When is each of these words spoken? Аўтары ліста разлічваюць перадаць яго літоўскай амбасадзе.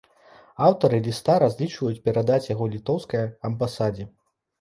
Аўтары 0.67 1.01
ліста 1.07 1.35
разлічваюць 1.43 1.99
перадаць 2.07 2.47
яго 2.53 2.65
літоўскай 2.77 3.29
амбасадзе. 3.51 4.09